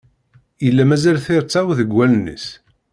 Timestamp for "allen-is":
2.05-2.47